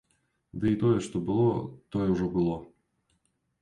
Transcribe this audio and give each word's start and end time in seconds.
Ды 0.63 0.71
і 0.75 0.79
тое, 0.85 0.95
што 1.09 1.23
было, 1.29 1.53
тое 1.97 2.09
ўжо 2.17 2.35
было. 2.35 2.61